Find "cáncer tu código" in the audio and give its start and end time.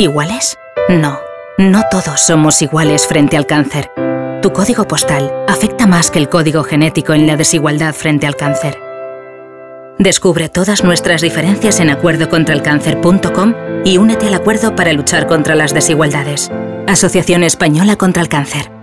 3.46-4.86